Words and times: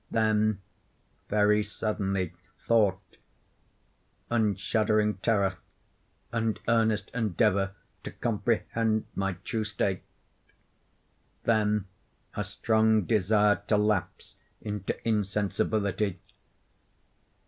Then, 0.09 0.61
very 1.29 1.61
suddenly, 1.61 2.33
thought, 2.57 3.17
and 4.31 4.59
shuddering 4.59 5.17
terror, 5.17 5.57
and 6.31 6.59
earnest 6.67 7.11
endeavor 7.13 7.75
to 8.03 8.09
comprehend 8.09 9.05
my 9.13 9.33
true 9.43 9.63
state. 9.63 10.01
Then 11.43 11.85
a 12.33 12.43
strong 12.43 13.03
desire 13.03 13.61
to 13.67 13.77
lapse 13.77 14.37
into 14.59 14.97
insensibility. 15.07 16.17